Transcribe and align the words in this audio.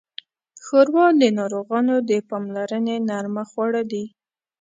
ښوروا 0.63 1.07
د 1.21 1.23
ناروغانو 1.37 1.95
د 2.09 2.11
پاملرنې 2.29 2.95
نرمه 3.09 3.43
خواړه 3.51 3.81
ده. 3.91 4.03